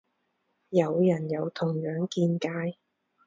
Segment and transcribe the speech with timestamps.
[0.69, 2.79] 有人有同樣見解